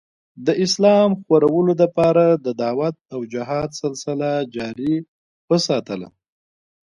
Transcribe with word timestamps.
د 0.45 0.47
اسلام 0.65 1.09
خورلو 1.23 1.73
دپاره 1.83 2.25
د 2.45 2.47
دعوت 2.61 2.95
او 3.13 3.19
جهاد 3.33 3.69
سلسله 3.81 4.31
جاري 4.55 4.93
اوساتله 5.51 6.07